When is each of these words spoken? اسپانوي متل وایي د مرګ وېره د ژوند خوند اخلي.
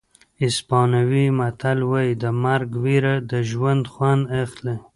اسپانوي 0.47 1.25
متل 1.39 1.79
وایي 1.91 2.11
د 2.23 2.25
مرګ 2.43 2.69
وېره 2.83 3.15
د 3.31 3.33
ژوند 3.49 3.83
خوند 3.93 4.23
اخلي. 4.43 4.75